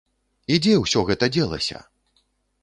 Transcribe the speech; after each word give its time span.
І 0.55 0.55
дзе 0.65 0.73
ўсё 0.83 1.03
гэта 1.11 1.29
дзелася? 1.35 1.79